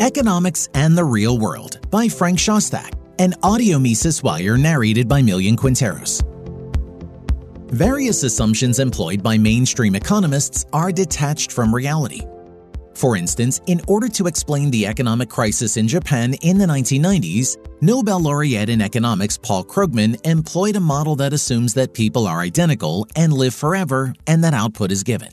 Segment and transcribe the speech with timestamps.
[0.00, 5.56] Economics and the Real World by Frank Shostak, an audio Mises Wire narrated by Millian
[5.56, 6.22] Quinteros.
[7.70, 12.22] Various assumptions employed by mainstream economists are detached from reality.
[12.94, 18.20] For instance, in order to explain the economic crisis in Japan in the 1990s, Nobel
[18.20, 23.34] laureate in economics Paul Krugman employed a model that assumes that people are identical and
[23.34, 25.28] live forever and that output is given.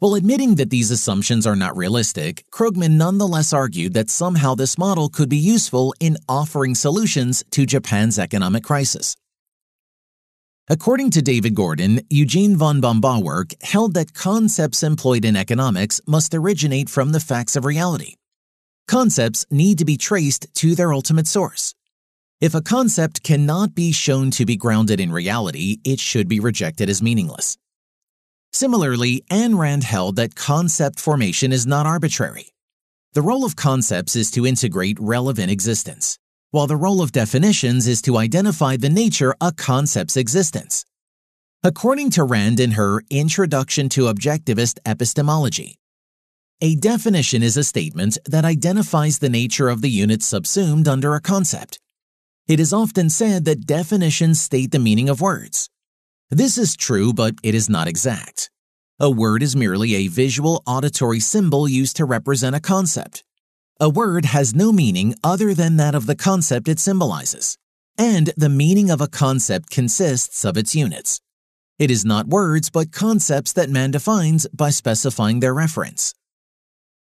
[0.00, 5.08] While admitting that these assumptions are not realistic, Krugman nonetheless argued that somehow this model
[5.08, 9.16] could be useful in offering solutions to Japan's economic crisis.
[10.68, 16.88] According to David Gordon, Eugene von Böhm-Bawerk held that concepts employed in economics must originate
[16.88, 18.14] from the facts of reality.
[18.86, 21.74] Concepts need to be traced to their ultimate source.
[22.40, 26.88] If a concept cannot be shown to be grounded in reality, it should be rejected
[26.88, 27.58] as meaningless.
[28.52, 32.52] Similarly, Ayn Rand held that concept formation is not arbitrary.
[33.12, 36.18] The role of concepts is to integrate relevant existence,
[36.50, 40.84] while the role of definitions is to identify the nature of a concept's existence.
[41.62, 45.78] According to Rand in her Introduction to Objectivist Epistemology,
[46.60, 51.20] a definition is a statement that identifies the nature of the unit subsumed under a
[51.20, 51.78] concept.
[52.48, 55.70] It is often said that definitions state the meaning of words.
[56.30, 58.50] This is true, but it is not exact.
[59.00, 63.24] A word is merely a visual auditory symbol used to represent a concept.
[63.80, 67.56] A word has no meaning other than that of the concept it symbolizes,
[67.96, 71.22] and the meaning of a concept consists of its units.
[71.78, 76.12] It is not words but concepts that man defines by specifying their reference.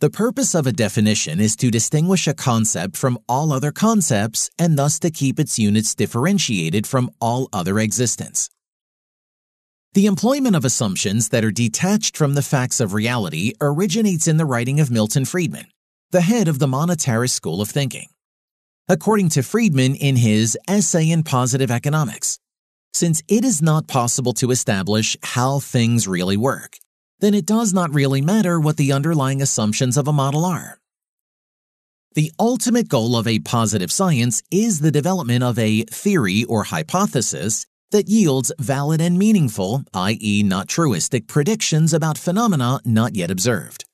[0.00, 4.76] The purpose of a definition is to distinguish a concept from all other concepts and
[4.76, 8.50] thus to keep its units differentiated from all other existence.
[9.94, 14.46] The employment of assumptions that are detached from the facts of reality originates in the
[14.46, 15.66] writing of Milton Friedman,
[16.12, 18.08] the head of the monetarist school of thinking.
[18.88, 22.38] According to Friedman in his Essay in Positive Economics,
[22.94, 26.78] since it is not possible to establish how things really work,
[27.20, 30.78] then it does not really matter what the underlying assumptions of a model are.
[32.14, 37.66] The ultimate goal of a positive science is the development of a theory or hypothesis
[37.92, 43.84] that yields valid and meaningful, i.e., not truistic, predictions about phenomena not yet observed.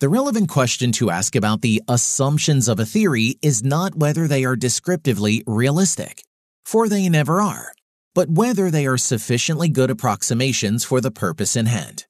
[0.00, 4.44] The relevant question to ask about the assumptions of a theory is not whether they
[4.44, 6.24] are descriptively realistic,
[6.64, 7.72] for they never are,
[8.14, 12.06] but whether they are sufficiently good approximations for the purpose in hand.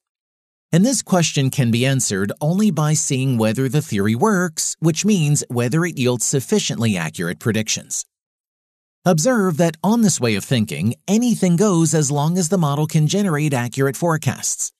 [0.71, 5.43] And this question can be answered only by seeing whether the theory works, which means
[5.49, 8.05] whether it yields sufficiently accurate predictions.
[9.05, 13.05] Observe that on this way of thinking, anything goes as long as the model can
[13.05, 14.71] generate accurate forecasts.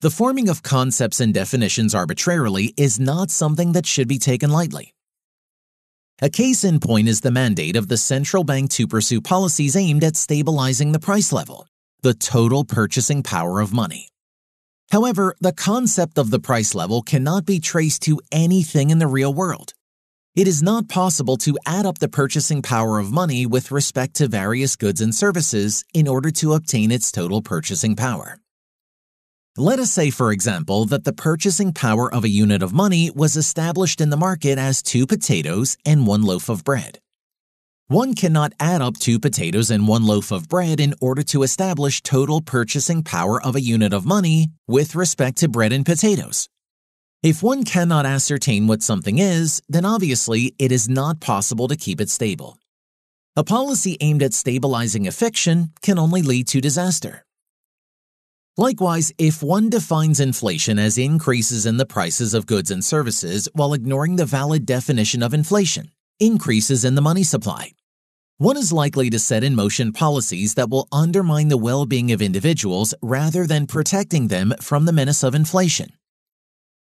[0.00, 4.94] The forming of concepts and definitions arbitrarily is not something that should be taken lightly.
[6.22, 10.04] A case in point is the mandate of the central bank to pursue policies aimed
[10.04, 11.66] at stabilizing the price level,
[12.00, 14.08] the total purchasing power of money.
[14.90, 19.34] However, the concept of the price level cannot be traced to anything in the real
[19.34, 19.74] world.
[20.36, 24.28] It is not possible to add up the purchasing power of money with respect to
[24.28, 28.38] various goods and services in order to obtain its total purchasing power.
[29.56, 33.36] Let us say, for example, that the purchasing power of a unit of money was
[33.36, 37.00] established in the market as two potatoes and one loaf of bread.
[37.88, 42.02] One cannot add up two potatoes and one loaf of bread in order to establish
[42.02, 46.48] total purchasing power of a unit of money with respect to bread and potatoes.
[47.22, 52.00] If one cannot ascertain what something is, then obviously it is not possible to keep
[52.00, 52.56] it stable.
[53.36, 57.26] A policy aimed at stabilizing a fiction can only lead to disaster.
[58.56, 63.74] Likewise, if one defines inflation as increases in the prices of goods and services while
[63.74, 67.72] ignoring the valid definition of inflation, increases in the money supply,
[68.38, 72.22] one is likely to set in motion policies that will undermine the well being of
[72.22, 75.90] individuals rather than protecting them from the menace of inflation.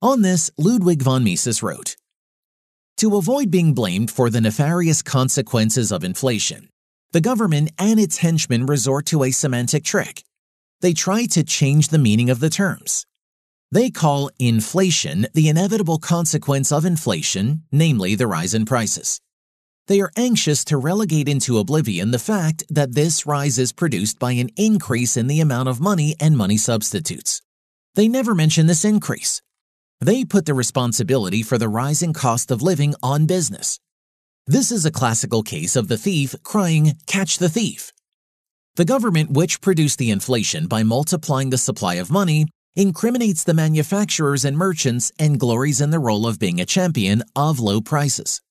[0.01, 1.95] On this, Ludwig von Mises wrote,
[2.97, 6.69] To avoid being blamed for the nefarious consequences of inflation,
[7.11, 10.23] the government and its henchmen resort to a semantic trick.
[10.81, 13.05] They try to change the meaning of the terms.
[13.71, 19.21] They call inflation the inevitable consequence of inflation, namely the rise in prices.
[19.87, 24.31] They are anxious to relegate into oblivion the fact that this rise is produced by
[24.31, 27.41] an increase in the amount of money and money substitutes.
[27.93, 29.41] They never mention this increase,
[30.01, 33.79] they put the responsibility for the rising cost of living on business.
[34.47, 37.91] This is a classical case of the thief crying, Catch the thief!
[38.75, 44.43] The government, which produced the inflation by multiplying the supply of money, incriminates the manufacturers
[44.43, 48.41] and merchants and glories in the role of being a champion of low prices.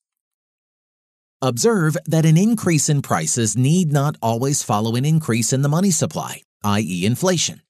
[1.41, 5.91] Observe that an increase in prices need not always follow an increase in the money
[5.91, 7.61] supply, i.e., inflation.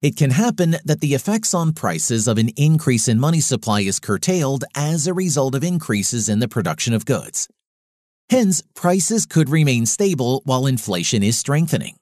[0.00, 3.98] It can happen that the effects on prices of an increase in money supply is
[3.98, 7.48] curtailed as a result of increases in the production of goods.
[8.30, 11.96] Hence, prices could remain stable while inflation is strengthening.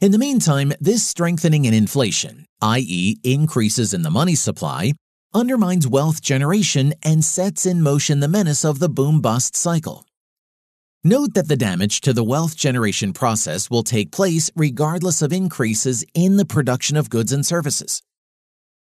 [0.00, 4.92] In the meantime, this strengthening in inflation, i.e., increases in the money supply,
[5.32, 10.05] undermines wealth generation and sets in motion the menace of the boom bust cycle.
[11.08, 16.04] Note that the damage to the wealth generation process will take place regardless of increases
[16.14, 18.02] in the production of goods and services.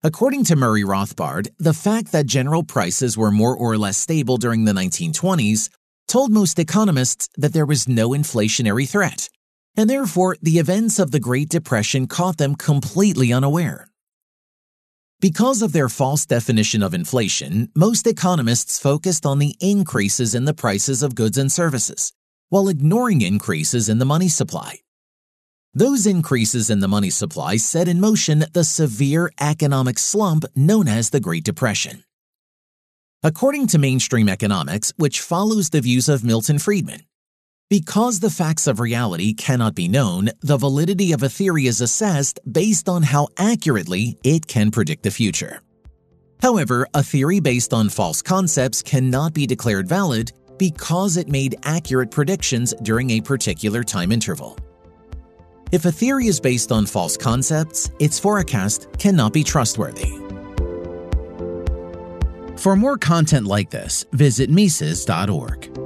[0.04, 4.66] According to Murray Rothbard, the fact that general prices were more or less stable during
[4.66, 5.70] the 1920s
[6.10, 9.30] told most economists that there was no inflationary threat,
[9.78, 13.89] and therefore the events of the Great Depression caught them completely unaware.
[15.22, 20.54] Because of their false definition of inflation, most economists focused on the increases in the
[20.54, 22.14] prices of goods and services,
[22.48, 24.80] while ignoring increases in the money supply.
[25.74, 31.10] Those increases in the money supply set in motion the severe economic slump known as
[31.10, 32.06] the Great Depression.
[33.22, 37.02] According to mainstream economics, which follows the views of Milton Friedman,
[37.70, 42.40] because the facts of reality cannot be known, the validity of a theory is assessed
[42.52, 45.62] based on how accurately it can predict the future.
[46.42, 52.10] However, a theory based on false concepts cannot be declared valid because it made accurate
[52.10, 54.58] predictions during a particular time interval.
[55.72, 60.18] If a theory is based on false concepts, its forecast cannot be trustworthy.
[62.58, 65.79] For more content like this, visit Mises.org.